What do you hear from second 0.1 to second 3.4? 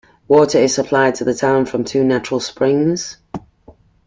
Water is supplied to the town from two natural springs.